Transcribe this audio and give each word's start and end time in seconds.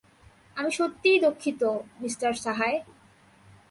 আমি 0.57 0.71
সত্যিই 0.71 1.19
দুঃখিত, 1.19 1.61
মিস্টার 2.01 2.31
সাহায়। 2.33 2.77